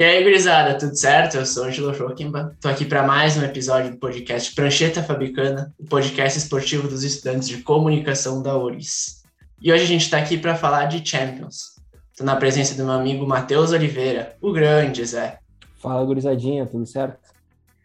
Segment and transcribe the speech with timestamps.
[0.00, 1.36] E aí, gurizada, tudo certo?
[1.36, 5.84] Eu sou Angelo Joquimba, tô aqui para mais um episódio do podcast Prancheta Fabricana, o
[5.84, 9.22] podcast esportivo dos estudantes de comunicação da URIS.
[9.60, 11.78] E hoje a gente está aqui para falar de Champions.
[12.16, 15.38] Tô na presença do meu amigo Matheus Oliveira, o grande Zé.
[15.76, 17.18] Fala, gurizadinha, tudo certo?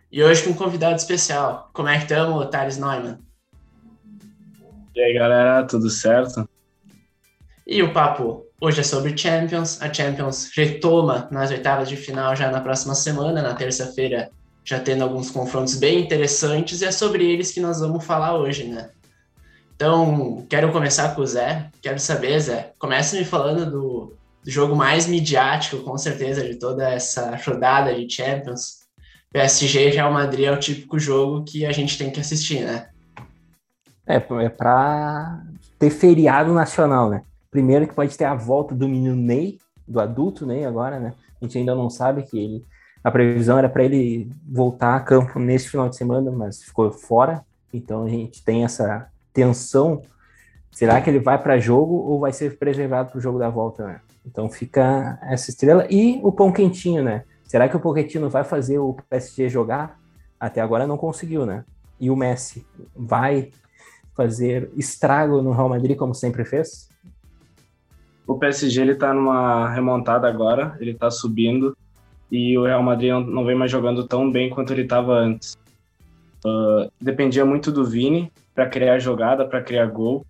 [0.09, 1.69] E hoje com um convidado especial.
[1.73, 3.19] Como é que estamos, Thales Neumann?
[4.95, 6.47] E aí, galera, tudo certo?
[7.67, 9.81] E o papo hoje é sobre Champions.
[9.81, 14.29] A Champions retoma nas oitavas de final já na próxima semana, na terça-feira,
[14.63, 18.65] já tendo alguns confrontos bem interessantes, e é sobre eles que nós vamos falar hoje,
[18.65, 18.89] né?
[19.75, 21.69] Então, quero começar com o Zé.
[21.81, 26.89] Quero saber, Zé, comece me falando do, do jogo mais midiático, com certeza, de toda
[26.89, 28.85] essa rodada de Champions.
[29.33, 32.87] PSG e Real Madrid é o típico jogo que a gente tem que assistir, né?
[34.07, 35.41] É, é para
[35.77, 37.21] ter feriado nacional, né?
[37.55, 41.13] Primeiro que pode ter a volta do menino Ney, do adulto Ney agora, né?
[41.41, 42.65] A gente ainda não sabe que ele.
[43.01, 47.45] A previsão era para ele voltar a campo nesse final de semana, mas ficou fora.
[47.73, 50.01] Então a gente tem essa tensão.
[50.69, 53.87] Será que ele vai para jogo ou vai ser preservado para o jogo da volta,
[53.87, 54.01] né?
[54.25, 55.87] Então fica essa estrela.
[55.89, 57.23] E o pão quentinho, né?
[57.45, 59.97] Será que o Pochettino vai fazer o PSG jogar?
[60.37, 61.63] Até agora não conseguiu, né?
[62.01, 63.49] E o Messi vai
[64.13, 66.93] fazer estrago no Real Madrid como sempre fez?
[68.27, 71.77] O PSG ele tá numa remontada agora, ele tá subindo
[72.31, 75.57] e o Real Madrid não vem mais jogando tão bem quanto ele estava antes.
[76.43, 80.25] Uh, dependia muito do Vini para criar jogada, para criar gol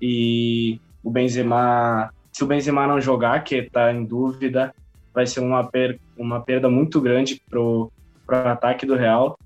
[0.00, 4.74] e o Benzema, se o Benzema não jogar, que está em dúvida,
[5.14, 7.90] vai ser uma, per uma perda muito grande pro,
[8.26, 9.38] pro ataque do Real.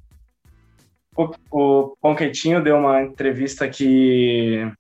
[1.15, 4.71] O, o Ponquetinho deu uma entrevista que,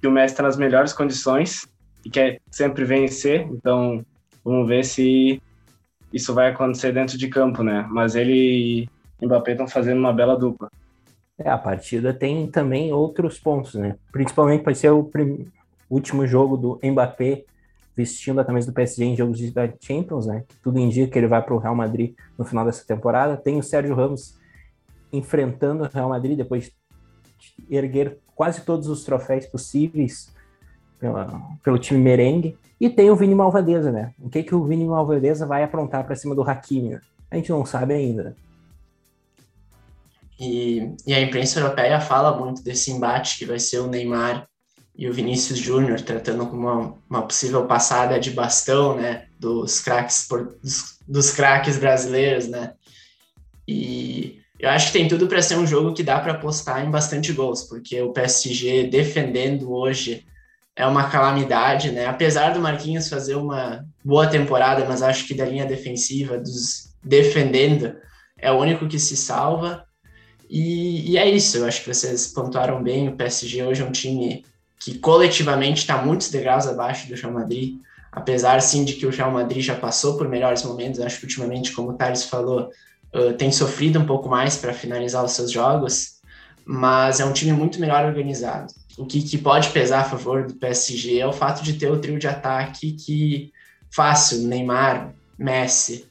[0.00, 1.68] que o Messi está nas melhores condições
[2.06, 4.06] e quer sempre vencer, então
[4.44, 5.42] vamos ver se
[6.12, 7.84] isso vai acontecer dentro de campo, né?
[7.90, 8.88] Mas ele
[9.20, 10.70] e Mbappé estão fazendo uma bela dupla.
[11.36, 13.96] É, a partida tem também outros pontos, né?
[14.12, 15.10] Principalmente vai ser o
[15.90, 17.44] último jogo do Mbappé
[17.96, 20.44] vestindo a camisa do PSG em jogos de Champions, né?
[20.62, 23.36] Tudo indica que ele vai para o Real Madrid no final dessa temporada.
[23.36, 24.38] Tem o Sérgio Ramos
[25.12, 26.70] enfrentando o Real Madrid depois
[27.36, 30.35] de erguer quase todos os troféus possíveis
[30.98, 32.56] pela, pelo time merengue.
[32.80, 34.12] E tem o Vini Malvadeza, né?
[34.18, 36.98] O que, que o Vini Malvadeza vai aprontar para cima do Hakimi?
[37.30, 38.36] A gente não sabe ainda.
[40.38, 44.46] E, e, a imprensa europeia fala muito desse embate que vai ser o Neymar
[44.94, 49.26] e o Vinícius Júnior, tratando como uma, uma, possível passada de bastão, né?
[49.38, 50.28] Dos craques,
[50.62, 52.74] dos, dos craques brasileiros, né?
[53.66, 56.90] E eu acho que tem tudo para ser um jogo que dá para apostar em
[56.90, 60.24] bastante gols, porque o PSG defendendo hoje
[60.76, 62.04] é uma calamidade, né?
[62.06, 67.96] Apesar do Marquinhos fazer uma boa temporada, mas acho que da linha defensiva, dos defendendo,
[68.36, 69.86] é o único que se salva.
[70.50, 73.08] E, e é isso, eu acho que vocês pontuaram bem.
[73.08, 74.44] O PSG hoje é um time
[74.78, 77.78] que coletivamente está muitos degraus abaixo do Real Madrid,
[78.12, 81.00] apesar sim de que o Real Madrid já passou por melhores momentos.
[81.00, 82.68] Acho que ultimamente, como o Thales falou,
[83.14, 86.16] uh, tem sofrido um pouco mais para finalizar os seus jogos,
[86.66, 90.54] mas é um time muito melhor organizado o que, que, pode pesar a favor do
[90.54, 93.52] PSG é o fato de ter o trio de ataque que
[93.90, 96.06] fácil, Neymar, Messi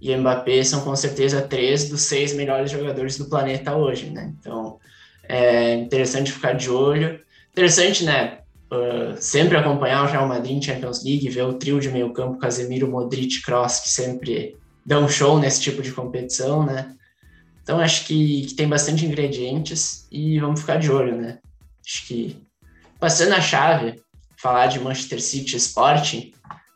[0.00, 4.32] e Mbappé são com certeza três dos seis melhores jogadores do planeta hoje, né?
[4.40, 4.78] Então
[5.28, 7.20] é interessante ficar de olho.
[7.52, 8.38] Interessante, né?
[8.72, 12.88] Uh, sempre acompanhar o Real Madrid Champions League, ver o trio de meio campo, Casemiro,
[12.88, 16.94] Modric, Kroos, que sempre dão show nesse tipo de competição, né?
[17.62, 21.38] Então acho que, que tem bastante ingredientes e vamos ficar de olho, né?
[21.90, 22.36] Acho que
[23.00, 24.00] passando a chave,
[24.36, 26.32] falar de Manchester City Sporting,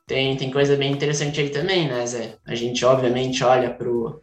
[0.08, 2.34] tem, tem coisa bem interessante aí também, né, Zé?
[2.44, 4.20] A gente, obviamente, olha pro,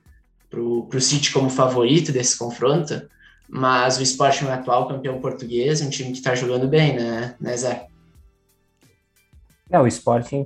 [0.49, 3.09] pro City como favorito desse confronto,
[3.47, 7.35] mas o Sporting é o atual campeão português, um time que está jogando bem, né,
[7.39, 7.87] né, Zé?
[9.69, 10.45] É, o Sporting,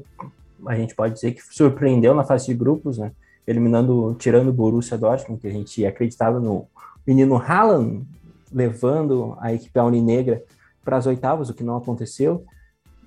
[0.68, 3.12] a gente pode dizer que surpreendeu na fase de grupos, né?
[3.48, 6.68] Eliminando, tirando o Borussia Dortmund, que a gente acreditava no
[7.06, 8.06] menino Haaland,
[8.56, 10.42] levando a equipe Negra
[10.82, 12.46] para as oitavas, o que não aconteceu.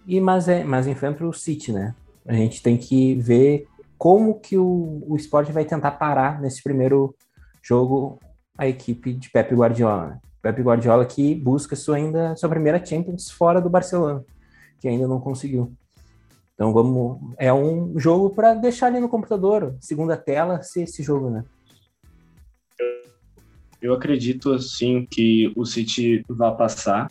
[0.07, 1.95] E mas é, mas enfrenta o City, né?
[2.27, 3.67] A gente tem que ver
[3.97, 7.15] como que o, o esporte vai tentar parar nesse primeiro
[7.63, 8.19] jogo
[8.57, 10.07] a equipe de Pepe Guardiola.
[10.09, 10.19] Né?
[10.43, 14.23] Pepe Guardiola que busca sua ainda sua primeira Champions fora do Barcelona,
[14.79, 15.73] que ainda não conseguiu.
[16.55, 21.31] Então vamos, é um jogo para deixar ali no computador, segunda tela, ser esse jogo,
[21.31, 21.45] né?
[23.81, 27.11] Eu acredito, sim, que o City vai passar,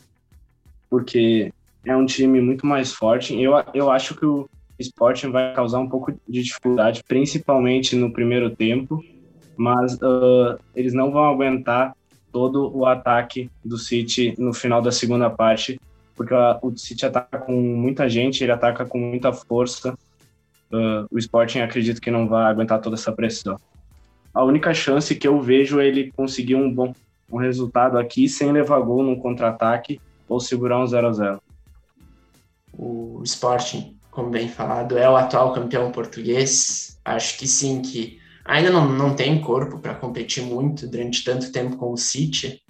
[0.90, 1.54] porque
[1.86, 3.40] é um time muito mais forte.
[3.42, 4.50] Eu, eu acho que o,
[4.80, 9.04] Sporting vai causar um pouco de dificuldade, principalmente no primeiro tempo,
[9.56, 11.96] mas uh, eles não vão aguentar
[12.32, 15.80] todo o ataque do City no final da segunda parte,
[16.16, 19.98] porque uh, o City ataca com muita gente, ele ataca com muita força.
[20.72, 23.60] Uh, o Sporting acredito que não vai aguentar toda essa pressão.
[24.38, 26.94] A única chance que eu vejo é ele conseguir um bom
[27.28, 30.00] um resultado aqui sem levar gol no contra-ataque
[30.30, 31.42] ou segurar um 0 a 0
[32.72, 37.00] O Sporting, como bem falado, é o atual campeão português.
[37.04, 41.76] Acho que sim, que ainda não, não tem corpo para competir muito durante tanto tempo
[41.76, 42.62] com o City,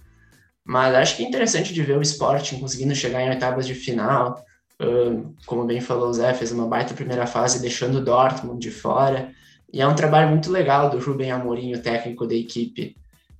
[0.63, 4.41] mas acho que é interessante de ver o Sporting conseguindo chegar em oitavas de final.
[4.81, 8.71] Uh, como bem falou o Zé, fez uma baita primeira fase deixando o Dortmund de
[8.71, 9.35] fora.
[9.71, 12.95] E é um trabalho muito legal do Rubem Amorim, o técnico da equipe.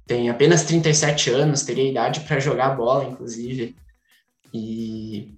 [0.06, 3.75] Tem apenas 37 anos, teria idade para jogar bola, inclusive.
[4.53, 5.38] E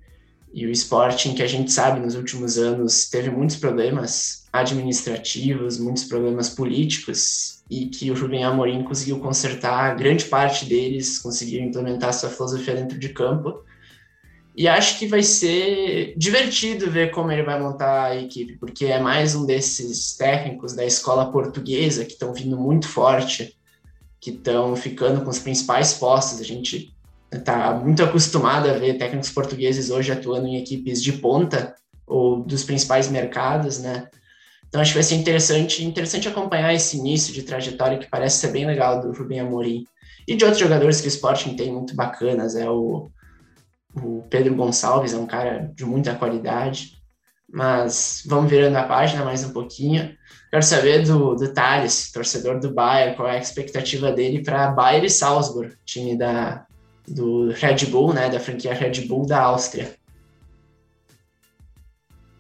[0.51, 6.06] e o Sporting, que a gente sabe nos últimos anos teve muitos problemas administrativos, muitos
[6.06, 12.30] problemas políticos, e que o Rubem Amorim conseguiu consertar grande parte deles, conseguiu implementar sua
[12.30, 13.63] filosofia dentro de campo.
[14.60, 19.00] E acho que vai ser divertido ver como ele vai montar a equipe, porque é
[19.00, 23.58] mais um desses técnicos da escola portuguesa que estão vindo muito forte,
[24.20, 26.42] que estão ficando com os principais postos.
[26.42, 26.94] A gente
[27.32, 31.74] está muito acostumado a ver técnicos portugueses hoje atuando em equipes de ponta
[32.06, 34.10] ou dos principais mercados, né?
[34.68, 38.52] Então acho que vai ser interessante, interessante acompanhar esse início de trajetória que parece ser
[38.52, 39.86] bem legal do Rubem Amorim
[40.28, 43.10] e de outros jogadores que o Sporting tem muito bacanas, é o,
[43.95, 47.00] o Pedro Gonçalves, é um cara de muita qualidade,
[47.51, 50.15] mas vamos virando a página mais um pouquinho.
[50.51, 55.07] Quero saber do, do Thales, torcedor do Bayern, qual é a expectativa dele para Bayern
[55.07, 56.65] e Salzburg, time da,
[57.07, 59.95] do Red Bull, né, da franquia Red Bull da Áustria?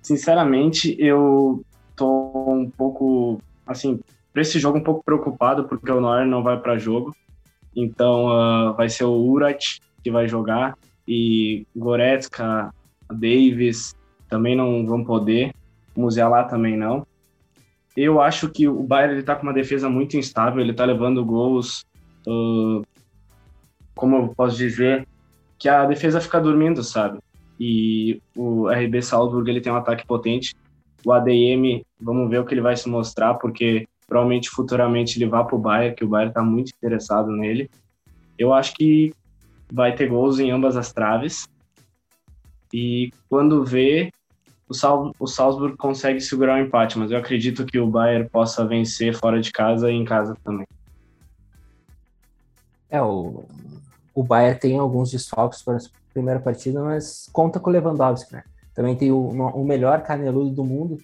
[0.01, 1.63] Sinceramente, eu
[1.95, 3.99] tô um pouco, assim,
[4.33, 7.15] para esse jogo um pouco preocupado porque o Neuer não vai para jogo.
[7.75, 10.75] Então, uh, vai ser o Urat que vai jogar
[11.09, 12.71] e Goretzka,
[13.11, 13.95] Davis
[14.29, 15.55] também não vão poder,
[15.97, 17.05] Musiala também não.
[17.97, 21.25] Eu acho que o Bayern ele tá com uma defesa muito instável, ele tá levando
[21.25, 21.83] gols
[22.27, 22.83] uh,
[23.99, 25.05] como eu posso dizer,
[25.57, 27.19] que a defesa fica dormindo, sabe?
[27.59, 30.55] E o RB Salzburg ele tem um ataque potente.
[31.05, 35.43] O ADM, vamos ver o que ele vai se mostrar, porque provavelmente futuramente ele vá
[35.43, 37.69] para o Bayern, que o Bayern está muito interessado nele.
[38.37, 39.13] Eu acho que
[39.71, 41.47] vai ter gols em ambas as traves.
[42.73, 44.11] E quando vê,
[44.67, 48.65] o, Sal, o Salzburg consegue segurar o empate, mas eu acredito que o Bayern possa
[48.65, 50.67] vencer fora de casa e em casa também.
[52.89, 53.43] É, o,
[54.13, 55.79] o Bayern tem alguns desfalques para a
[56.13, 58.43] primeira partida, mas conta com o Lewandowski, né?
[58.73, 60.97] Também tem o, o melhor caneludo do mundo,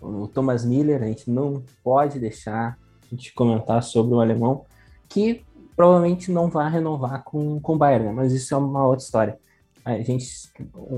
[0.00, 2.76] o Thomas Miller, a gente não pode deixar
[3.10, 4.64] gente comentar sobre o alemão,
[5.08, 5.44] que
[5.76, 8.12] provavelmente não vai renovar com, com o Bayern, né?
[8.12, 9.38] mas isso é uma outra história.
[9.84, 10.24] A gente,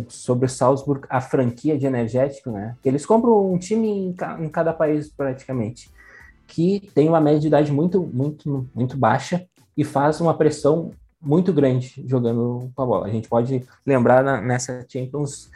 [0.09, 2.76] sobre o Salzburg, a franquia de energético, né?
[2.85, 5.91] Eles compram um time em, em cada país praticamente,
[6.47, 11.50] que tem uma média de idade muito, muito, muito baixa e faz uma pressão muito
[11.50, 13.06] grande jogando com a bola.
[13.06, 15.50] A gente pode lembrar na, nessa Champions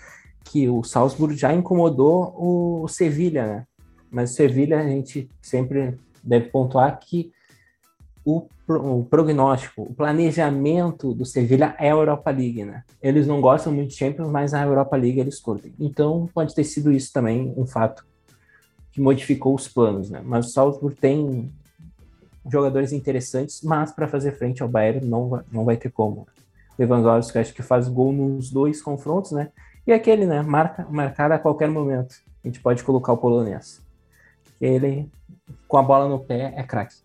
[0.44, 3.66] que o Salzburg já incomodou o Sevilha, né?
[4.11, 7.31] Mas o Sevilha a gente sempre deve pontuar que
[8.25, 12.84] o, o, prognóstico, o planejamento do Sevilha é a Europa League, né?
[13.02, 15.72] Eles não gostam muito de Champions, mas a Europa League eles curtem.
[15.80, 18.06] Então pode ter sido isso também um fato
[18.92, 20.20] que modificou os planos, né?
[20.25, 21.50] Mas o Salzburg tem
[22.50, 26.26] jogadores interessantes, mas para fazer frente ao Bayern não, vai, não vai ter como.
[26.78, 29.50] Lewandowski acho que faz gol nos dois confrontos, né?
[29.87, 30.42] E aquele, né?
[30.42, 32.16] Marca, marcar a qualquer momento.
[32.44, 33.82] A gente pode colocar o polonês.
[34.60, 35.10] Ele,
[35.66, 36.96] com a bola no pé, é craque.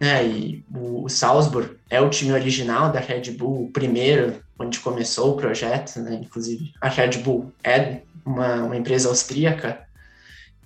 [0.00, 5.32] É, e o Salzburg é o time original da Red Bull, o primeiro, onde começou
[5.32, 6.20] o projeto, né?
[6.22, 9.80] Inclusive, a Red Bull é uma, uma empresa austríaca.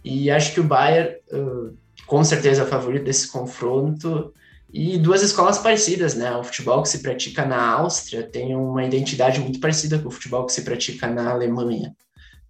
[0.05, 4.35] E acho que o Bayern uh, com certeza é o favorito desse confronto.
[4.73, 6.35] E duas escolas parecidas, né?
[6.37, 10.47] O futebol que se pratica na Áustria tem uma identidade muito parecida com o futebol
[10.47, 11.95] que se pratica na Alemanha.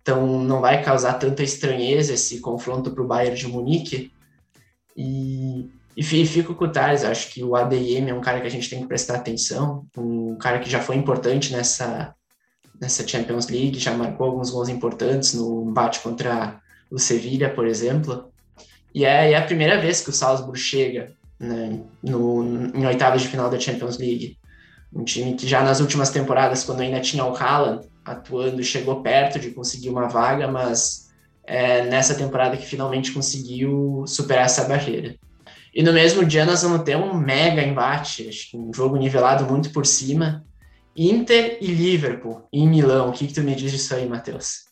[0.01, 4.13] Então não vai causar tanta estranheza esse confronto para o Bayern de Munique.
[4.97, 8.51] E, e fico com o Thales, acho que o ADM é um cara que a
[8.51, 12.15] gente tem que prestar atenção, um cara que já foi importante nessa,
[12.81, 18.33] nessa Champions League, já marcou alguns gols importantes no embate contra o Sevilla, por exemplo.
[18.95, 22.43] E é, é a primeira vez que o Salzburg chega né, no,
[22.75, 24.39] em oitavas de final da Champions League.
[24.95, 29.39] Um time que já nas últimas temporadas, quando ainda tinha o Haaland, atuando, chegou perto
[29.39, 31.11] de conseguir uma vaga, mas
[31.45, 35.17] é nessa temporada que finalmente conseguiu superar essa barreira.
[35.75, 39.87] E no mesmo dia nós vamos ter um mega embate, um jogo nivelado muito por
[39.87, 40.45] cima,
[40.95, 43.09] Inter e Liverpool em Milão.
[43.09, 44.67] O que, que tu me diz disso aí, Matheus?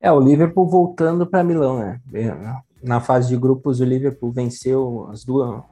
[0.00, 2.00] É, o Liverpool voltando para Milão, né?
[2.82, 5.62] Na fase de grupos, o Liverpool venceu as duas,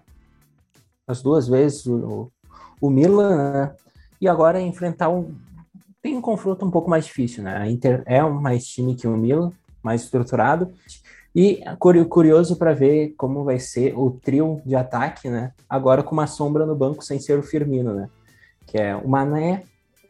[1.06, 2.30] as duas vezes o,
[2.80, 3.74] o Milan, né?
[4.20, 5.34] E agora enfrentar um.
[6.02, 7.56] Tem um confronto um pouco mais difícil, né?
[7.56, 9.52] A Inter é mais time que o Milan,
[9.82, 10.72] mais estruturado.
[11.40, 15.52] E curioso para ver como vai ser o trio de ataque, né?
[15.68, 18.10] Agora com uma sombra no banco sem ser o Firmino, né?
[18.66, 19.62] Que é o Mané,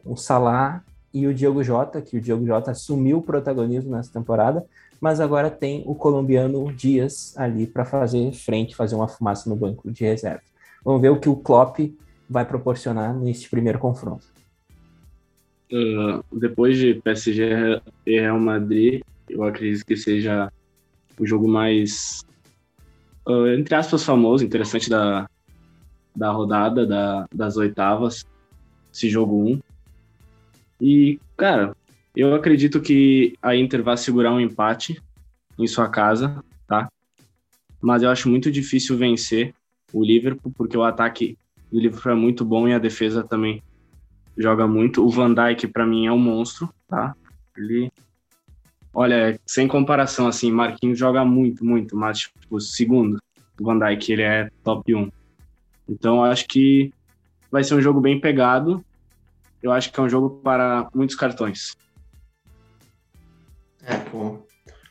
[0.06, 0.82] o Salah
[1.12, 4.64] e o Diogo Jota, que o Diogo Jota assumiu o protagonismo nessa temporada,
[4.98, 9.92] mas agora tem o colombiano Dias ali para fazer frente, fazer uma fumaça no banco
[9.92, 10.40] de reserva.
[10.82, 11.78] Vamos ver o que o Klopp
[12.26, 14.24] vai proporcionar neste primeiro confronto.
[15.70, 20.50] Uh, depois de PSG e Real Madrid, eu acredito que seja
[21.18, 22.24] o jogo mais,
[23.26, 25.28] uh, entre aspas, famoso, interessante da,
[26.14, 28.26] da rodada, da, das oitavas,
[28.92, 29.60] esse jogo 1.
[30.80, 31.76] E, cara,
[32.14, 35.00] eu acredito que a Inter vai segurar um empate
[35.58, 36.88] em sua casa, tá?
[37.80, 39.54] Mas eu acho muito difícil vencer
[39.92, 41.36] o Liverpool, porque o ataque
[41.70, 43.62] do Liverpool é muito bom e a defesa também
[44.36, 45.04] joga muito.
[45.04, 47.14] O Van Dijk, para mim, é um monstro, tá?
[47.56, 47.90] Ele.
[48.92, 53.18] Olha, sem comparação, assim, Marquinhos joga muito, muito, mas, tipo, segundo,
[53.60, 55.10] Van Dijk, ele é top 1.
[55.88, 56.92] Então, acho que
[57.50, 58.84] vai ser um jogo bem pegado
[59.62, 61.76] eu acho que é um jogo para muitos cartões.
[63.82, 64.46] É, pô,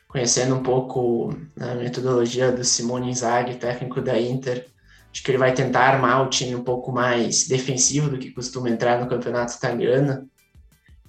[0.06, 4.66] conhecendo um pouco a metodologia do Simone Inzaghi, técnico da Inter,
[5.10, 8.68] acho que ele vai tentar armar o time um pouco mais defensivo do que costuma
[8.68, 10.28] entrar no campeonato italiano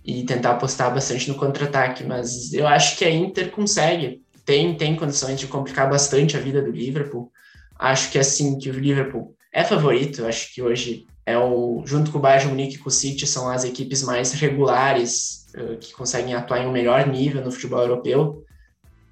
[0.04, 4.96] e tentar apostar bastante no contra-ataque, mas eu acho que a Inter consegue, tem, tem
[4.96, 7.32] condições de complicar bastante a vida do Liverpool.
[7.78, 12.18] Acho que assim que o Liverpool é favorito, acho que hoje é o, junto com
[12.18, 16.34] o Bayern Munique e com o City, são as equipes mais regulares, uh, que conseguem
[16.34, 18.44] atuar em um melhor nível no futebol europeu,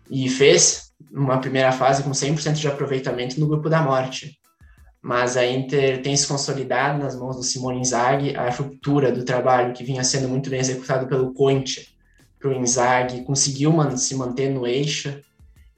[0.10, 4.40] e fez uma primeira fase com 100% de aproveitamento no grupo da morte.
[5.02, 9.74] Mas a Inter tem se consolidado nas mãos do Simone Inzaghi, a ruptura do trabalho
[9.74, 11.96] que vinha sendo muito bem executado pelo Conte
[12.40, 15.22] para o Inzaghi, conseguiu se manter no eixo,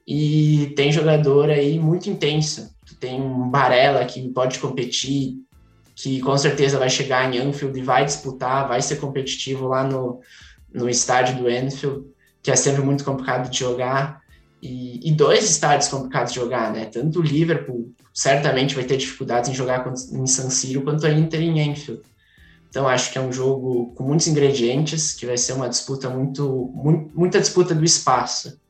[0.06, 2.74] e tem jogador aí muito intenso.
[2.98, 5.36] Tem um Barella que pode competir,
[5.94, 10.20] que com certeza vai chegar em Anfield e vai disputar, vai ser competitivo lá no,
[10.74, 12.06] no estádio do Anfield,
[12.42, 14.20] que é sempre muito complicado de jogar.
[14.60, 16.86] E, e, dois estádios complicados de jogar, né?
[16.86, 21.40] Tanto o Liverpool certamente vai ter dificuldades em jogar em San Siro, quanto a Inter
[21.40, 22.02] em Anfield.
[22.68, 26.70] Então acho que é um jogo com muitos ingredientes, que vai ser uma disputa muito,
[26.74, 28.60] muito muita disputa do espaço.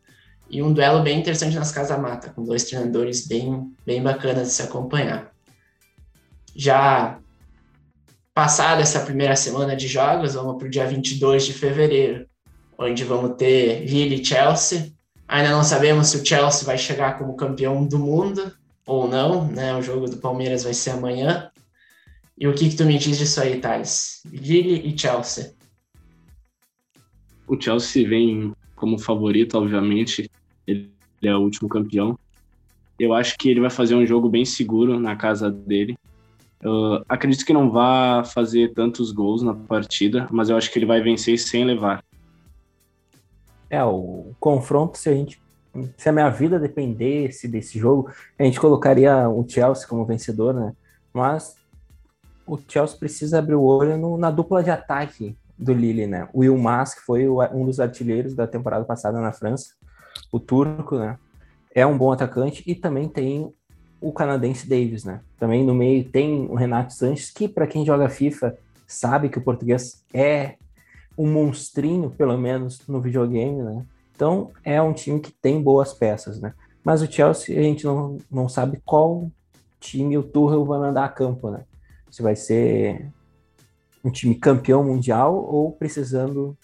[0.49, 4.55] E um duelo bem interessante nas Casa Mata, com dois treinadores bem, bem bacanas de
[4.55, 5.31] se acompanhar
[6.55, 7.19] já
[8.35, 12.27] passada essa primeira semana de jogos, vamos para o dia 22 de fevereiro,
[12.79, 14.93] onde vamos ter Lille e Chelsea.
[15.29, 18.53] Ainda não sabemos se o Chelsea vai chegar como campeão do mundo
[18.87, 19.75] ou não, né?
[19.75, 21.51] O jogo do Palmeiras vai ser amanhã.
[22.39, 24.23] E o que, que tu me diz disso aí, Thales?
[24.25, 25.55] Lille e Chelsea.
[27.47, 30.31] O Chelsea vem como favorito, obviamente.
[30.67, 30.91] Ele
[31.23, 32.19] é o último campeão.
[32.99, 35.97] Eu acho que ele vai fazer um jogo bem seguro na casa dele.
[36.63, 40.87] Uh, acredito que não vá fazer tantos gols na partida, mas eu acho que ele
[40.87, 42.05] vai vencer sem levar.
[43.71, 45.41] É, o confronto, se a gente.
[45.97, 50.73] Se a minha vida dependesse desse jogo, a gente colocaria o Chelsea como vencedor, né?
[51.13, 51.57] Mas
[52.47, 56.29] o Chelsea precisa abrir o olho no, na dupla de ataque do Lille, né?
[56.33, 59.75] O Yilmaz, que foi o, um dos artilheiros da temporada passada na França,
[60.33, 61.19] o turco, né?
[61.73, 63.55] É um bom atacante e também tem
[64.01, 65.21] o canadense Davis, né?
[65.39, 69.43] Também no meio tem o Renato Sanches, que para quem joga FIFA sabe que o
[69.43, 70.57] português é
[71.17, 73.85] um monstrinho, pelo menos no videogame, né?
[74.21, 76.53] Então é um time que tem boas peças, né?
[76.85, 79.33] Mas o Chelsea a gente não, não sabe qual
[79.81, 81.65] time o Tuchel vai mandar a campo, né?
[82.11, 83.11] Se vai ser
[84.05, 86.55] um time campeão mundial ou precisando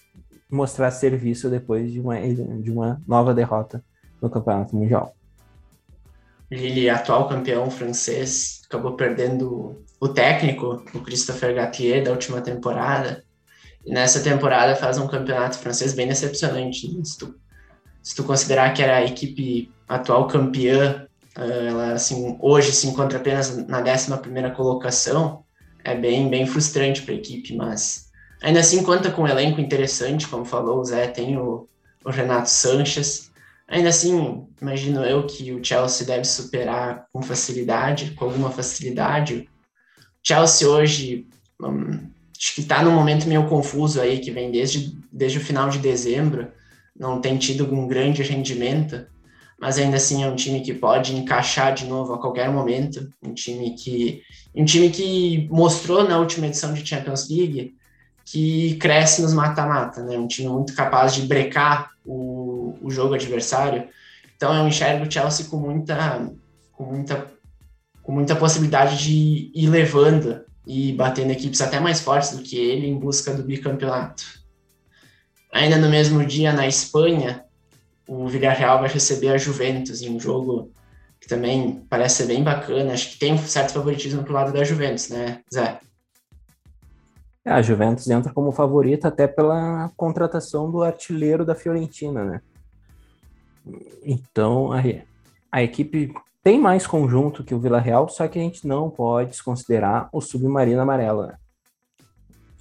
[0.47, 3.83] mostrar serviço depois de uma, de uma nova derrota
[4.21, 5.15] no campeonato mundial.
[6.51, 13.23] Lille, atual campeão francês, acabou perdendo o técnico, o Christopher Gatier, da última temporada.
[13.83, 16.95] E nessa temporada faz um campeonato francês bem decepcionante.
[16.95, 17.03] Né?
[17.03, 17.35] Se tu,
[18.07, 23.17] se tu considerar que era a equipe atual campeã, eh, ela assim, hoje se encontra
[23.17, 25.43] apenas na 11 colocação,
[25.83, 28.07] é bem, bem frustrante para a equipe, mas
[28.41, 31.67] Ainda assim, conta com um elenco interessante, como falou o Zé, tem o,
[32.05, 33.31] o Renato Sanches.
[33.67, 39.49] Ainda assim, imagino eu que o Chelsea deve superar com facilidade, com alguma facilidade.
[39.99, 41.27] O Chelsea hoje,
[41.61, 45.69] hum, acho que está num momento meio confuso aí, que vem desde, desde o final
[45.69, 46.51] de dezembro,
[46.99, 49.05] não tem tido um grande rendimento,
[49.59, 53.33] mas ainda assim é um time que pode encaixar de novo a qualquer momento, um
[53.33, 54.21] time que
[54.55, 57.75] um time que mostrou na última edição de Champions League
[58.25, 60.17] que cresce nos mata-mata, né?
[60.17, 63.87] Um time muito capaz de brecar o, o jogo adversário.
[64.35, 66.29] Então eu enxergo o Chelsea com muita
[66.71, 67.27] com muita
[68.03, 72.87] com muita possibilidade de ir levando e batendo equipes até mais fortes do que ele
[72.87, 74.23] em busca do bicampeonato.
[75.51, 77.45] Ainda no mesmo dia, na Espanha,
[78.07, 80.71] o Villarreal vai receber a Juventus em um jogo
[81.19, 82.93] que também parece ser bem bacana.
[82.93, 85.79] Acho que tem um certo favoritismo pro lado da Juventus, né, Zé?
[87.45, 92.41] É, a Juventus entra como favorita até pela contratação do artilheiro da Fiorentina, né?
[94.03, 94.81] Então, a,
[95.51, 96.13] a equipe
[96.43, 100.21] tem mais conjunto que o Vila Real, só que a gente não pode desconsiderar o
[100.21, 101.35] Submarino Amarelo, né?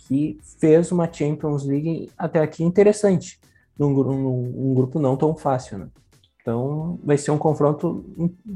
[0.06, 3.40] Que fez uma Champions League até aqui interessante,
[3.78, 5.88] num, num, grupo não tão fácil, né?
[6.40, 8.04] Então vai ser um confronto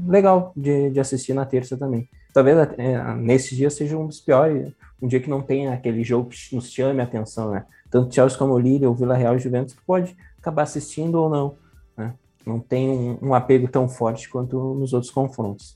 [0.07, 2.07] legal de, de assistir na terça também.
[2.33, 6.29] Talvez é, nesse dia seja um dos piores, um dia que não tenha aquele jogo
[6.29, 7.65] que nos chame a atenção, né?
[7.89, 11.55] Tanto Chelsea como Lille, ou Vila Real e Juventus, tu pode acabar assistindo ou não,
[11.97, 12.13] né?
[12.45, 15.75] Não tem um, um apego tão forte quanto nos outros confrontos.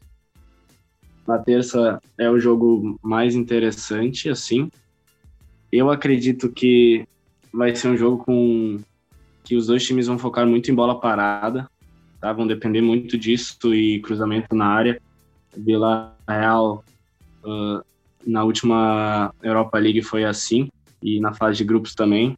[1.28, 4.70] Na terça é o jogo mais interessante, assim,
[5.78, 7.08] eu acredito que
[7.54, 8.80] vai ser um jogo com
[9.44, 11.70] que os dois times vão focar muito em bola parada,
[12.20, 12.34] tá?
[12.34, 15.02] Vão depender muito disso e cruzamento na área.
[15.56, 16.84] Vila Real
[17.44, 17.84] uh,
[18.26, 20.70] na última Europa League foi assim
[21.02, 22.38] e na fase de grupos também.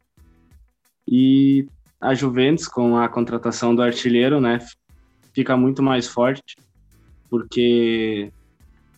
[1.07, 1.67] E
[1.99, 4.59] a Juventus com a contratação do artilheiro, né,
[5.33, 6.55] fica muito mais forte
[7.29, 8.31] porque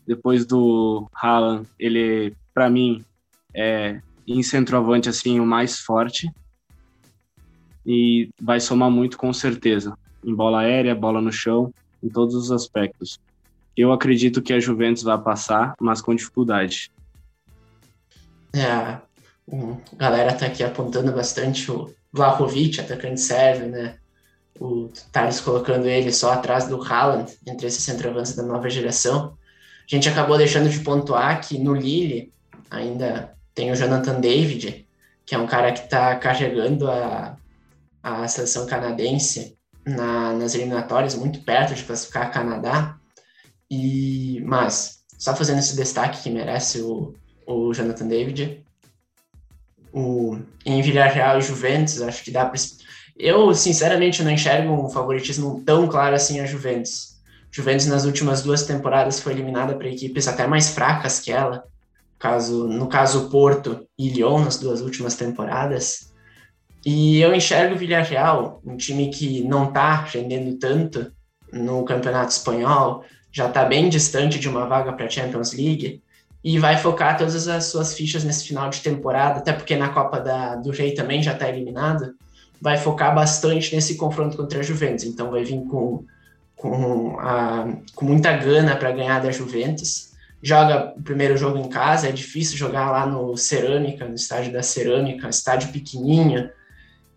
[0.08, 3.04] depois do Haaland, ele para mim
[3.54, 6.32] é em centroavante assim o mais forte
[7.86, 12.52] e vai somar muito com certeza em bola aérea, bola no chão, em todos os
[12.52, 13.20] aspectos.
[13.76, 16.92] Eu acredito que a Juventus vai passar, mas com dificuldade.
[18.54, 19.02] É, a
[19.96, 23.98] galera tá aqui apontando bastante o Vlahovic, atacante sérvio, né?
[24.60, 29.38] O Thales colocando ele só atrás do Haaland, entre esses centroavantes da nova geração.
[29.90, 32.34] A gente acabou deixando de pontuar que no Lille,
[32.70, 34.88] ainda tem o Jonathan David,
[35.26, 37.36] que é um cara que está carregando a,
[38.02, 42.96] a seleção canadense na, nas eliminatórias, muito perto de classificar Canadá.
[43.70, 47.14] E, mas, só fazendo esse destaque que merece o,
[47.46, 48.64] o Jonathan David.
[49.92, 52.62] O, em Villarreal e Juventus, acho que dá para.
[53.18, 57.20] Eu, sinceramente, não enxergo um favoritismo tão claro assim a Juventus.
[57.52, 61.66] Juventus, nas últimas duas temporadas, foi eliminada para equipes até mais fracas que ela
[62.20, 66.14] caso, no caso Porto e Lyon nas duas últimas temporadas.
[66.86, 71.12] E eu enxergo o Villarreal, um time que não está rendendo tanto
[71.52, 76.02] no Campeonato Espanhol, já está bem distante de uma vaga para a Champions League
[76.44, 80.20] e vai focar todas as suas fichas nesse final de temporada, até porque na Copa
[80.20, 82.14] da, do Rei também já está eliminado,
[82.62, 85.06] vai focar bastante nesse confronto contra a Juventus.
[85.06, 86.06] Então vai vir com,
[86.56, 90.09] com, a, com muita gana para ganhar da Juventus
[90.42, 94.64] joga o primeiro jogo em casa, é difícil jogar lá no Cerâmica, no estádio da
[94.64, 96.50] Cerâmica, estádio pequenininho,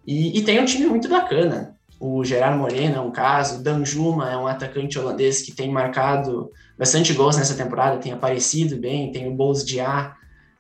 [0.07, 1.77] e, e tem um time muito bacana.
[2.01, 6.51] O Gerard Moreno é um caso, o Danjuma é um atacante holandês que tem marcado
[6.77, 10.17] bastante gols nessa temporada, tem aparecido bem, tem o Bols Diá,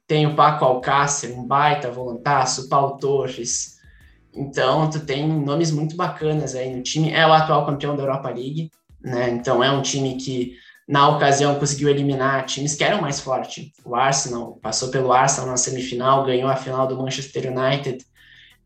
[0.06, 3.78] tem o Paco Alcácer, um baita voluntaço, o Paulo Torres.
[4.32, 7.12] Então, tu tem nomes muito bacanas aí no time.
[7.12, 8.70] É o atual campeão da Europa League,
[9.02, 9.30] né?
[9.30, 10.54] Então, é um time que
[10.92, 13.72] na ocasião conseguiu eliminar times que eram mais fortes.
[13.82, 18.04] O Arsenal passou pelo Arsenal na semifinal, ganhou a final do Manchester United.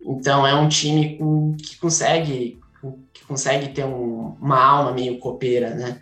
[0.05, 1.21] Então é um time
[1.57, 2.59] que consegue
[3.13, 6.01] que consegue ter um, uma alma meio copeira, né?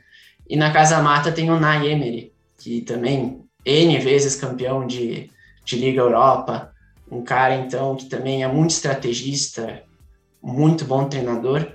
[0.48, 5.30] E na Casa Mata tem o Nay Emery, que também N vezes campeão de,
[5.62, 6.72] de Liga Europa,
[7.10, 9.82] um cara então que também é muito estrategista,
[10.42, 11.70] muito bom treinador.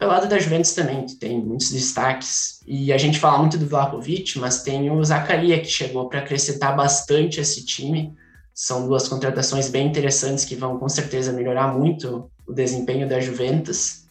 [0.00, 2.60] Pelo lado da Juventus também, que tem muitos destaques.
[2.66, 6.74] E a gente fala muito do Vlahovic, mas tem o Zacaria, que chegou para acrescentar
[6.74, 8.16] bastante esse time.
[8.54, 14.06] São duas contratações bem interessantes que vão com certeza melhorar muito o desempenho da Juventus.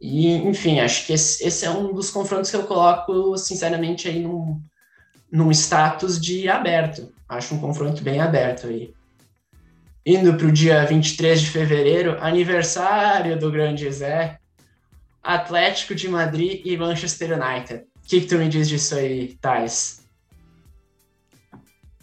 [0.00, 4.20] E, enfim, acho que esse, esse é um dos confrontos que eu coloco, sinceramente, aí
[4.20, 4.62] num,
[5.32, 7.12] num status de aberto.
[7.28, 8.94] Acho um confronto bem aberto aí.
[10.06, 14.38] indo para o dia 23 de fevereiro, aniversário do grande Zé,
[15.24, 17.84] Atlético de Madrid e Manchester United.
[17.96, 20.06] O que, que tu me diz disso aí, Thais?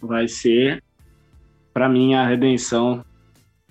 [0.00, 0.82] Vai ser,
[1.72, 3.04] para mim, a redenção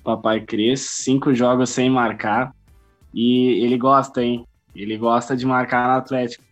[0.02, 0.80] Papai Cris.
[0.80, 2.56] Cinco jogos sem marcar.
[3.14, 4.48] E ele gosta, hein?
[4.74, 6.44] Ele gosta de marcar no Atlético.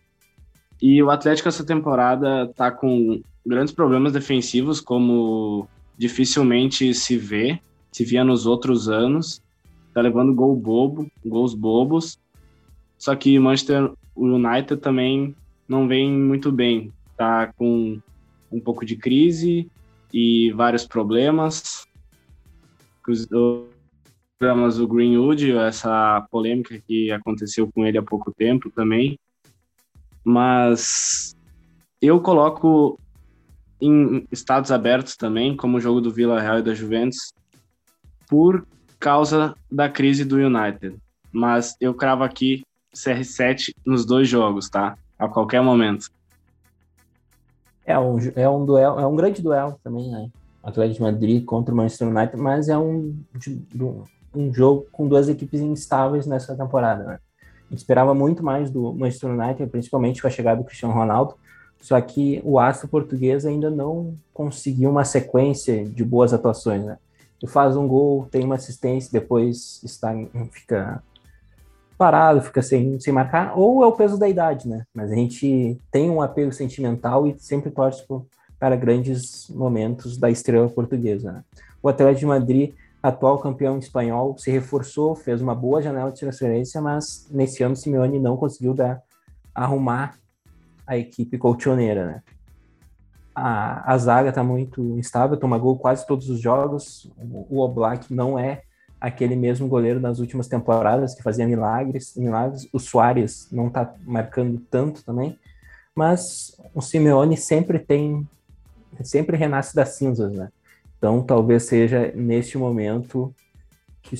[0.80, 7.58] E o Atlético essa temporada tá com grandes problemas defensivos, como dificilmente se vê,
[7.90, 9.42] se via nos outros anos.
[9.94, 12.18] Tá levando gol bobo, gols bobos.
[13.00, 15.34] Só que Manchester United também
[15.66, 16.92] não vem muito bem.
[17.16, 17.98] Tá com
[18.52, 19.70] um pouco de crise
[20.12, 21.86] e vários problemas.
[23.08, 23.26] Os
[24.38, 29.18] programas do Greenwood, essa polêmica que aconteceu com ele há pouco tempo também.
[30.22, 31.34] Mas
[32.02, 33.00] eu coloco
[33.80, 37.32] em estados abertos também, como o jogo do Vila Real e da Juventus,
[38.28, 38.66] por
[38.98, 40.96] causa da crise do United.
[41.32, 42.62] Mas eu cravo aqui
[42.94, 44.96] CR7 nos dois jogos, tá?
[45.18, 46.10] A qualquer momento.
[47.84, 50.28] É um, é um duelo, é um grande duelo também, né?
[50.62, 53.16] Atlético de Madrid contra o Manchester United, mas é um,
[54.34, 57.18] um jogo com duas equipes instáveis nessa temporada, né?
[57.42, 61.34] A gente esperava muito mais do Manchester United, principalmente com a chegada do Cristiano Ronaldo,
[61.80, 66.98] só que o astro português ainda não conseguiu uma sequência de boas atuações, né?
[67.42, 70.12] Ele faz um gol, tem uma assistência, depois está,
[70.52, 71.02] fica
[72.00, 74.86] parado, fica sem, sem marcar, ou é o peso da idade, né?
[74.94, 78.02] Mas a gente tem um apego sentimental e sempre torce
[78.58, 81.30] para grandes momentos da estrela portuguesa.
[81.30, 81.44] Né?
[81.82, 86.80] O Atlético de Madrid, atual campeão espanhol, se reforçou, fez uma boa janela de transferência,
[86.80, 89.02] mas nesse ano Simeone não conseguiu dar,
[89.54, 90.14] arrumar
[90.86, 92.22] a equipe colchoneira, né?
[93.34, 97.12] A, a zaga está muito instável, toma gol quase todos os jogos.
[97.18, 98.62] O, o Oblak não é
[99.00, 102.68] aquele mesmo goleiro das últimas temporadas que fazia milagres, milagres.
[102.72, 105.38] O Soares não está marcando tanto também,
[105.94, 108.28] mas o Simeone sempre tem,
[109.02, 110.50] sempre renasce das cinzas, né?
[110.98, 113.34] Então talvez seja neste momento
[114.02, 114.16] que,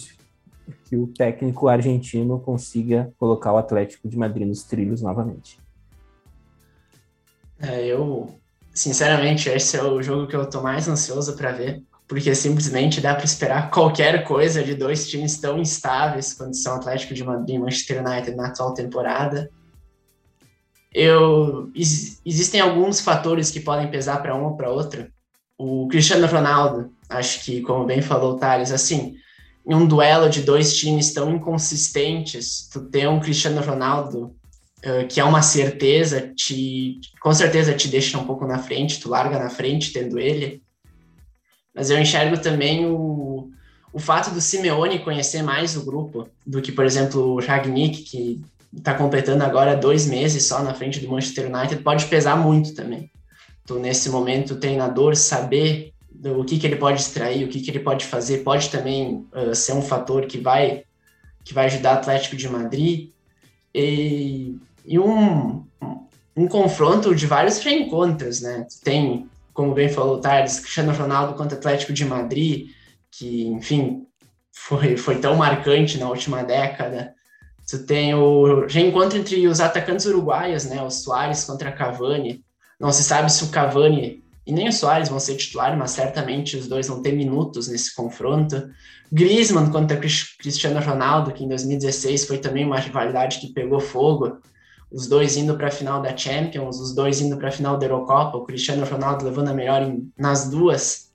[0.85, 5.61] que o técnico argentino consiga colocar o Atlético de Madrid nos trilhos novamente.
[7.61, 8.35] É, eu,
[8.73, 13.15] sinceramente, esse é o jogo que eu tô mais ansioso para ver porque simplesmente dá
[13.15, 17.59] para esperar qualquer coisa de dois times tão instáveis quanto são Atlético de Madrid e
[17.61, 19.49] Manchester United na atual temporada.
[20.93, 21.71] Eu,
[22.27, 25.07] existem alguns fatores que podem pesar para um ou para outro.
[25.57, 29.15] O Cristiano Ronaldo, acho que, como bem falou o Thales, assim,
[29.65, 34.35] em um duelo de dois times tão inconsistentes, tu ter um Cristiano Ronaldo
[34.85, 39.09] uh, que é uma certeza, te, com certeza te deixa um pouco na frente, tu
[39.09, 40.60] larga na frente tendo ele.
[41.75, 43.51] Mas eu enxergo também o,
[43.93, 48.45] o fato do Simeone conhecer mais o grupo do que, por exemplo, o Ragnick, que
[48.77, 53.11] está completando agora dois meses só na frente do Manchester United, pode pesar muito também.
[53.67, 55.93] Tu, nesse momento, o treinador saber
[56.25, 59.55] o que, que ele pode extrair, o que, que ele pode fazer, pode também uh,
[59.55, 60.85] ser um fator que vai,
[61.45, 63.11] que vai ajudar o Atlético de Madrid.
[63.75, 65.65] E, e um,
[66.37, 68.67] um confronto de vários reencontros, né?
[68.85, 72.71] Tem como bem falou o Cristiano Ronaldo contra Atlético de Madrid,
[73.11, 74.07] que, enfim,
[74.53, 77.15] foi, foi tão marcante na última década.
[77.69, 80.83] Tu tem o reencontro entre os atacantes uruguaios, né?
[80.83, 82.45] O Soares contra Cavani.
[82.79, 86.57] Não se sabe se o Cavani e nem o Soares vão ser titulares, mas certamente
[86.57, 88.71] os dois vão ter minutos nesse confronto.
[89.13, 94.39] Griezmann contra Cristiano Ronaldo, que em 2016 foi também uma rivalidade que pegou fogo
[94.91, 97.87] os dois indo para a final da Champions, os dois indo para a final da
[97.87, 101.11] Eurocopa, o Cristiano Ronaldo levando a melhor em, nas duas.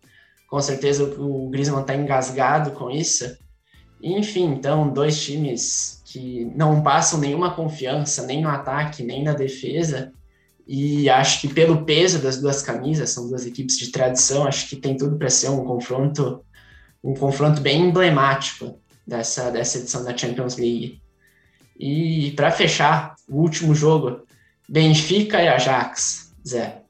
[0.47, 3.37] Com certeza o, o Griezmann está engasgado com isso.
[4.01, 10.13] Enfim, então, dois times que não passam nenhuma confiança, nem no ataque, nem na defesa.
[10.65, 14.75] E acho que pelo peso das duas camisas, são duas equipes de tradição, acho que
[14.75, 16.43] tem tudo para ser um confronto,
[17.03, 21.01] um confronto bem emblemático dessa, dessa edição da Champions League.
[21.77, 24.23] E para fechar, o último jogo,
[24.67, 26.81] Benfica e Ajax, Zé.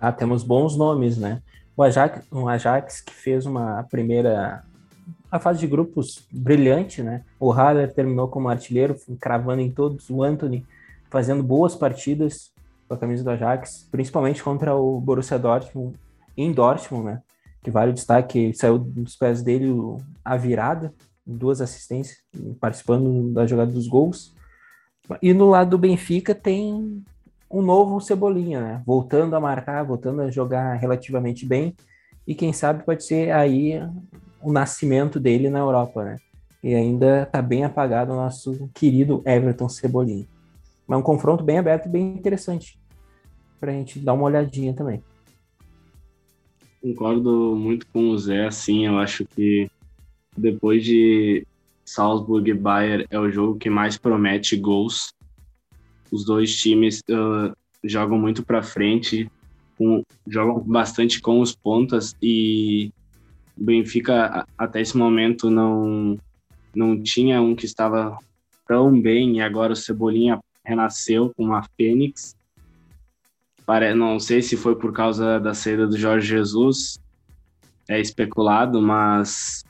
[0.00, 1.42] Ah, temos bons nomes, né?
[1.76, 4.62] O Ajax, um Ajax que fez uma primeira
[5.30, 7.24] a fase de grupos brilhante, né?
[7.40, 10.66] O Haller terminou como artilheiro, cravando em todos, o Anthony
[11.08, 12.52] fazendo boas partidas
[12.86, 15.96] com a camisa do Ajax, principalmente contra o Borussia Dortmund
[16.36, 17.22] em Dortmund, né?
[17.62, 19.72] Que vale o destaque, saiu dos pés dele
[20.22, 20.92] a virada,
[21.26, 22.18] duas assistências,
[22.60, 24.34] participando da jogada dos gols.
[25.20, 27.02] E no lado do Benfica tem
[27.50, 28.82] um novo Cebolinha, né?
[28.86, 31.74] Voltando a marcar, voltando a jogar relativamente bem.
[32.26, 33.80] e quem sabe pode ser aí
[34.40, 36.16] o nascimento dele na Europa, né?
[36.62, 40.26] E ainda está bem apagado o nosso querido Everton Cebolinha.
[40.86, 42.78] Mas um confronto bem aberto e bem interessante
[43.58, 45.02] para a gente dar uma olhadinha também.
[46.80, 49.70] Concordo muito com o Zé, assim, eu acho que
[50.36, 51.46] depois de
[51.84, 55.12] Salzburg e Bayern é o jogo que mais promete gols.
[56.10, 59.30] Os dois times uh, jogam muito para frente,
[60.26, 62.92] jogam bastante com os pontas e
[63.58, 66.16] o Benfica até esse momento não
[66.74, 68.16] não tinha um que estava
[68.66, 72.34] tão bem e agora o Cebolinha renasceu com uma Fênix.
[73.96, 76.98] Não sei se foi por causa da saída do Jorge Jesus,
[77.88, 79.64] é especulado, mas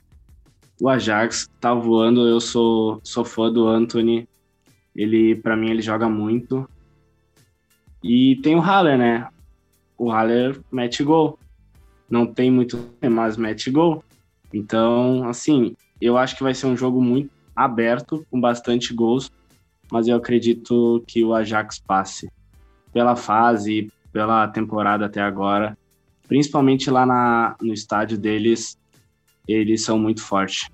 [0.83, 2.27] o Ajax tá voando.
[2.27, 4.29] Eu sou, sou fã do Anthony.
[4.97, 6.69] Ele, para mim, ele joga muito.
[8.03, 9.29] E tem o Haller, né?
[9.97, 11.39] O Haller mete gol.
[12.11, 14.03] Não tem muito, mas mete gol.
[14.53, 19.31] Então, assim, eu acho que vai ser um jogo muito aberto, com bastante gols,
[19.89, 22.29] mas eu acredito que o Ajax passe
[22.93, 25.79] pela fase, pela temporada até agora,
[26.27, 28.77] principalmente lá na, no estádio deles,
[29.47, 30.69] eles são muito fortes.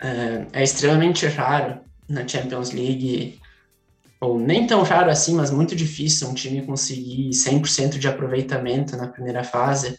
[0.00, 3.40] É, é extremamente raro na Champions League,
[4.20, 9.08] ou nem tão raro assim, mas muito difícil um time conseguir 100% de aproveitamento na
[9.08, 9.98] primeira fase.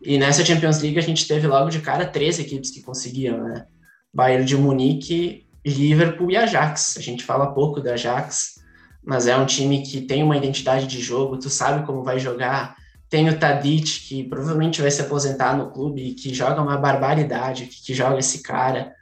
[0.00, 3.66] E nessa Champions League a gente teve logo de cara três equipes que conseguiam, né?
[4.12, 6.96] Bayern de Munique, Liverpool e Ajax.
[6.98, 8.60] A gente fala pouco do Ajax,
[9.04, 12.76] mas é um time que tem uma identidade de jogo, tu sabe como vai jogar.
[13.12, 17.82] Tem o Tadic, que provavelmente vai se aposentar no clube que joga uma barbaridade, que,
[17.82, 18.94] que joga esse cara.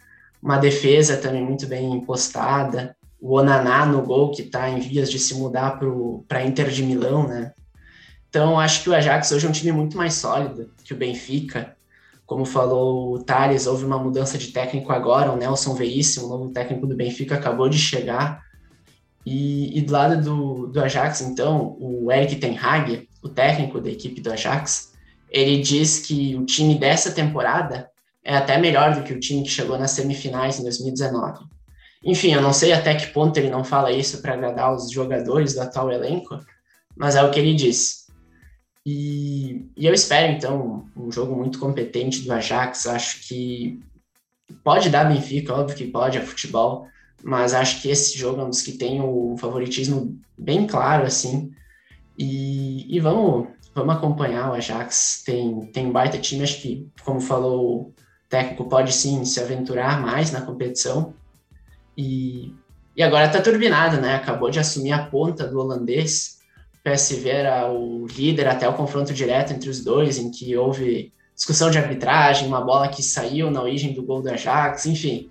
[0.42, 2.96] Uma defesa também muito bem postada.
[3.20, 5.78] O Onaná no gol, que está em vias de se mudar
[6.26, 7.52] para Inter de Milão, né?
[8.28, 11.76] Então, acho que o Ajax hoje é um time muito mais sólido que o Benfica.
[12.26, 15.30] Como falou o Thales, houve uma mudança de técnico agora.
[15.30, 18.42] O Nelson Veríssimo, o novo técnico do Benfica, acabou de chegar
[19.24, 23.90] e, e do lado do, do Ajax, então, o Eric Ten Hag, o técnico da
[23.90, 24.92] equipe do Ajax,
[25.30, 27.90] ele diz que o time dessa temporada
[28.24, 31.44] é até melhor do que o time que chegou nas semifinais em 2019.
[32.04, 35.54] Enfim, eu não sei até que ponto ele não fala isso para agradar os jogadores
[35.54, 36.38] do atual elenco,
[36.96, 38.06] mas é o que ele diz.
[38.84, 42.86] E, e, eu espero, então, um jogo muito competente do Ajax.
[42.86, 43.78] Acho que
[44.64, 46.86] pode dar Benfica, óbvio que pode, é futebol,
[47.22, 51.52] mas acho que esse jogo é um dos que tem o favoritismo bem claro, assim.
[52.22, 55.22] E, e vamos, vamos acompanhar o Ajax.
[55.24, 57.94] Tem, tem baita time, acho que, como falou o
[58.28, 61.14] técnico, pode sim se aventurar mais na competição.
[61.96, 62.54] E,
[62.94, 64.16] e agora está turbinado, né?
[64.16, 66.40] Acabou de assumir a ponta do holandês.
[66.74, 71.14] O PSV era o líder até o confronto direto entre os dois, em que houve
[71.34, 75.30] discussão de arbitragem, uma bola que saiu na origem do gol do Ajax, enfim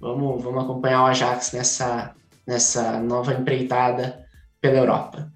[0.00, 2.14] Vamos, vamos acompanhar o Ajax nessa,
[2.44, 4.26] nessa nova empreitada
[4.60, 5.31] pela Europa.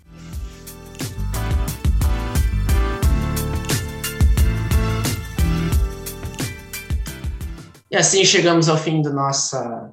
[7.97, 9.91] E assim chegamos ao fim do nossa,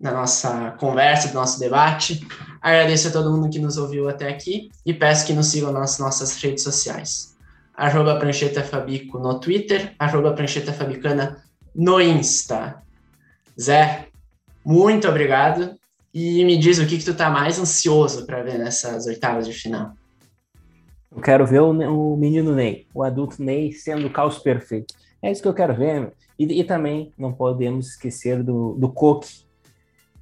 [0.00, 2.26] da nossa conversa, do nosso debate.
[2.60, 5.96] Agradeço a todo mundo que nos ouviu até aqui e peço que nos sigam nas
[6.00, 7.36] nossas redes sociais.
[7.72, 11.36] Arroba Prancheta Fabico no Twitter, arroba Prancheta Fabicana
[11.72, 12.82] no Insta.
[13.56, 14.08] Zé,
[14.64, 15.76] muito obrigado.
[16.12, 19.52] E me diz o que, que tu tá mais ansioso para ver nessas oitavas de
[19.52, 19.92] final.
[21.14, 24.96] Eu quero ver o, o, menino Ney, o adulto Ney sendo o caos perfeito.
[25.22, 26.12] É isso que eu quero ver.
[26.38, 29.46] E, e também não podemos esquecer do, do Coque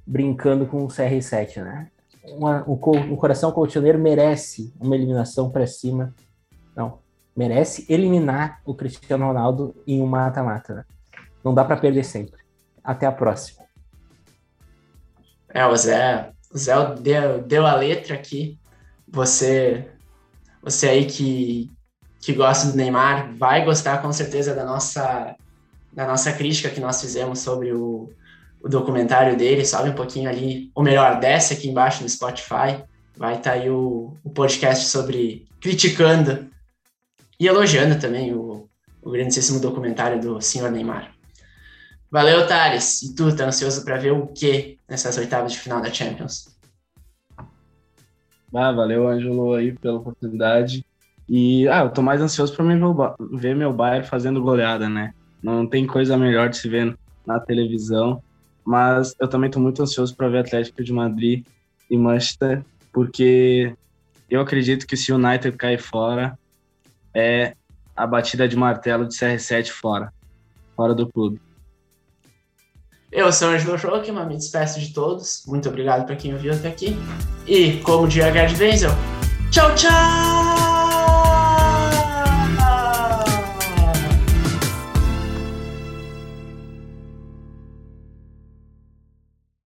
[0.05, 1.89] brincando com o CR7, né?
[2.29, 2.77] Uma, o,
[3.17, 6.13] coração colchoneiro merece uma eliminação para cima.
[6.75, 6.99] Não,
[7.35, 10.73] merece eliminar o Cristiano Ronaldo em um mata-mata.
[10.73, 10.85] Né?
[11.43, 12.39] Não dá para perder sempre.
[12.83, 13.63] Até a próxima.
[15.49, 18.59] É, o Zé, o Zé deu, deu a letra aqui.
[19.07, 19.87] Você,
[20.61, 21.71] você aí que,
[22.19, 25.35] que gosta do Neymar vai gostar com certeza da nossa,
[25.95, 28.11] da nossa crítica que nós fizemos sobre o,
[28.61, 29.65] o documentário dele.
[29.65, 32.83] Sobe um pouquinho ali, ou melhor, desce aqui embaixo no Spotify.
[33.17, 36.49] Vai estar tá aí o, o podcast sobre criticando
[37.39, 38.69] e elogiando também o,
[39.01, 41.13] o grandíssimo documentário do senhor Neymar.
[42.11, 43.01] Valeu, Thales.
[43.01, 46.53] E tu, tá ansioso para ver o que nessas oitavas de final da Champions?
[48.53, 50.85] Ah, valeu, Ângelo, aí pela oportunidade.
[51.27, 52.65] E, ah, eu tô mais ansioso para
[53.33, 55.13] ver meu Bayern fazendo goleada, né?
[55.41, 58.21] Não tem coisa melhor de se ver na televisão.
[58.63, 61.45] Mas eu também tô muito ansioso para ver Atlético de Madrid
[61.89, 63.75] e Manchester, porque
[64.29, 66.37] eu acredito que se o United cair fora,
[67.13, 67.55] é
[67.95, 70.11] a batida de martelo de CR7 fora,
[70.75, 71.39] fora do clube.
[73.11, 75.43] Eu sou o Angelo Joachim, me despeço de todos.
[75.47, 76.97] Muito obrigado para quem ouviu até aqui.
[77.47, 78.91] E, como diria Gerd Wenzel,
[79.51, 80.74] tchau, tchau!